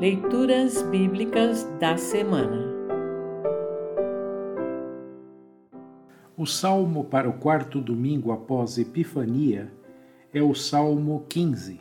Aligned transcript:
Leituras 0.00 0.80
Bíblicas 0.82 1.64
da 1.80 1.96
Semana 1.96 2.72
O 6.36 6.46
salmo 6.46 7.02
para 7.02 7.28
o 7.28 7.32
quarto 7.32 7.80
domingo 7.80 8.30
após 8.30 8.78
Epifania 8.78 9.72
é 10.32 10.40
o 10.40 10.54
Salmo 10.54 11.24
15. 11.28 11.80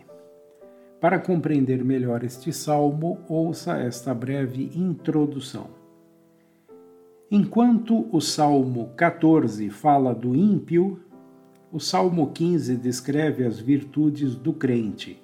Para 0.99 1.19
compreender 1.19 1.85
melhor 1.85 2.23
este 2.23 2.51
salmo, 2.51 3.19
ouça 3.29 3.77
esta 3.77 4.15
breve 4.15 4.71
introdução. 4.73 5.67
Enquanto 7.29 8.07
o 8.11 8.19
Salmo 8.19 8.89
14 8.97 9.69
fala 9.69 10.15
do 10.15 10.35
ímpio, 10.35 10.99
o 11.71 11.79
Salmo 11.79 12.31
15 12.31 12.77
descreve 12.77 13.45
as 13.45 13.59
virtudes 13.59 14.33
do 14.33 14.53
crente. 14.53 15.21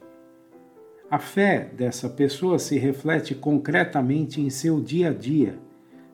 A 1.14 1.20
fé 1.20 1.70
dessa 1.78 2.10
pessoa 2.10 2.58
se 2.58 2.76
reflete 2.76 3.36
concretamente 3.36 4.42
em 4.42 4.50
seu 4.50 4.82
dia 4.82 5.10
a 5.10 5.14
dia, 5.14 5.60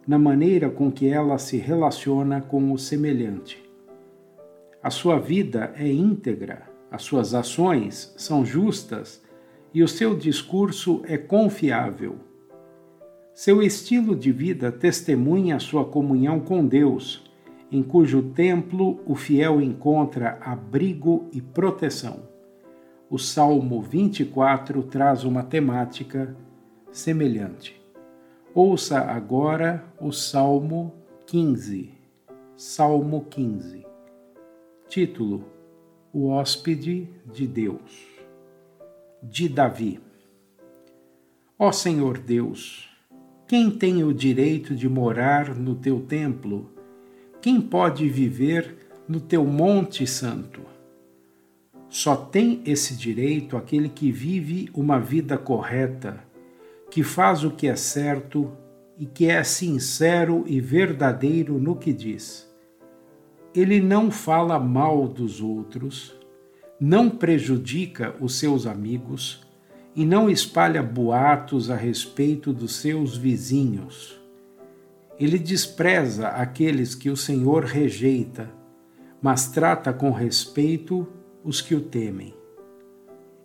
na 0.05 0.19
maneira 0.19 0.69
com 0.69 0.91
que 0.91 1.07
ela 1.07 1.37
se 1.37 1.55
relaciona 1.55 2.41
com 2.41 2.73
o 2.73 2.77
semelhante. 2.77 3.63
A 4.83 4.89
sua 4.89 5.17
vida 5.17 5.73
é 5.77 5.87
íntegra, 5.87 6.63
as 6.91 7.01
suas 7.03 7.33
ações 7.33 8.13
são 8.17 8.43
justas 8.43 9.23
e 9.73 9.81
o 9.81 9.87
seu 9.87 10.17
discurso 10.17 11.01
é 11.05 11.17
confiável. 11.17 12.17
Seu 13.33 13.63
estilo 13.63 14.13
de 14.13 14.33
vida 14.33 14.69
testemunha 14.69 15.61
sua 15.61 15.85
comunhão 15.85 16.41
com 16.41 16.67
Deus, 16.67 17.23
em 17.71 17.81
cujo 17.81 18.21
templo 18.21 18.99
o 19.05 19.15
fiel 19.15 19.61
encontra 19.61 20.37
abrigo 20.41 21.29
e 21.31 21.41
proteção 21.41 22.27
o 23.09 23.17
Salmo 23.17 23.81
24 23.81 24.83
traz 24.83 25.23
uma 25.23 25.41
temática 25.41 26.35
semelhante. 26.91 27.81
Ouça 28.53 28.99
agora 28.99 29.83
o 29.99 30.11
Salmo 30.11 30.93
15. 31.25 31.91
Salmo 32.55 33.25
15. 33.27 33.83
Título: 34.87 35.43
O 36.13 36.27
hóspede 36.27 37.09
de 37.25 37.47
Deus. 37.47 38.07
De 39.23 39.49
Davi. 39.49 39.99
Ó 41.57 41.71
Senhor 41.71 42.19
Deus, 42.19 42.89
quem 43.47 43.71
tem 43.71 44.03
o 44.03 44.13
direito 44.13 44.75
de 44.75 44.87
morar 44.87 45.55
no 45.55 45.73
teu 45.73 46.01
templo? 46.01 46.69
Quem 47.41 47.59
pode 47.59 48.07
viver 48.07 49.03
no 49.07 49.19
teu 49.19 49.43
monte 49.45 50.05
santo? 50.05 50.61
Só 51.89 52.15
tem 52.15 52.61
esse 52.65 52.95
direito 52.95 53.57
aquele 53.57 53.89
que 53.89 54.11
vive 54.11 54.69
uma 54.73 54.99
vida 54.99 55.37
correta, 55.37 56.23
que 56.91 57.01
faz 57.01 57.43
o 57.43 57.51
que 57.51 57.67
é 57.67 57.75
certo 57.75 58.51
e 58.97 59.05
que 59.05 59.25
é 59.25 59.43
sincero 59.43 60.43
e 60.45 60.61
verdadeiro 60.61 61.57
no 61.57 61.75
que 61.75 61.91
diz. 61.91 62.47
Ele 63.55 63.81
não 63.81 64.11
fala 64.11 64.59
mal 64.59 65.07
dos 65.07 65.41
outros, 65.41 66.15
não 66.79 67.09
prejudica 67.09 68.15
os 68.19 68.37
seus 68.37 68.67
amigos 68.67 69.41
e 69.95 70.05
não 70.05 70.29
espalha 70.29 70.83
boatos 70.83 71.71
a 71.71 71.75
respeito 71.75 72.53
dos 72.53 72.75
seus 72.75 73.17
vizinhos. 73.17 74.19
Ele 75.19 75.39
despreza 75.39 76.29
aqueles 76.29 76.93
que 76.93 77.09
o 77.09 77.17
Senhor 77.17 77.65
rejeita, 77.65 78.49
mas 79.21 79.47
trata 79.49 79.91
com 79.91 80.11
respeito 80.11 81.07
os 81.43 81.61
que 81.61 81.75
o 81.75 81.81
temem. 81.81 82.33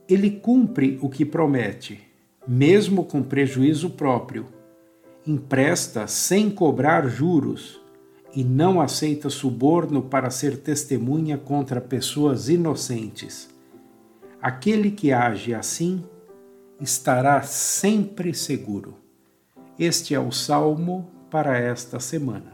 Ele 0.08 0.30
cumpre 0.30 0.98
o 1.00 1.08
que 1.08 1.24
promete, 1.24 2.00
mesmo 2.46 3.04
com 3.04 3.22
prejuízo 3.22 3.90
próprio, 3.90 4.46
empresta 5.26 6.06
sem 6.06 6.50
cobrar 6.50 7.08
juros 7.08 7.80
e 8.34 8.44
não 8.44 8.80
aceita 8.80 9.30
suborno 9.30 10.02
para 10.02 10.28
ser 10.28 10.58
testemunha 10.58 11.38
contra 11.38 11.80
pessoas 11.80 12.48
inocentes. 12.48 13.48
Aquele 14.42 14.90
que 14.90 15.12
age 15.12 15.54
assim 15.54 16.04
estará 16.80 17.42
sempre 17.42 18.34
seguro. 18.34 18.96
Este 19.78 20.14
é 20.14 20.20
o 20.20 20.30
salmo 20.30 21.08
para 21.30 21.58
esta 21.58 21.98
semana. 21.98 22.53